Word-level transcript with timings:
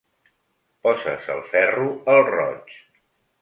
Poses 0.87 1.27
el 1.33 1.43
ferro 1.51 1.85
al 2.15 2.25
roig. 2.31 2.75